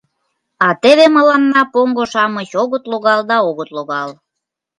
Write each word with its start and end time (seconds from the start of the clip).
—А 0.67 0.69
теве 0.81 1.05
мыланна 1.15 1.61
поҥго-шамыч 1.73 2.49
огыт 2.61 2.83
логал 2.91 3.21
да 3.29 3.37
огыт 3.49 3.69
логал. 3.75 4.09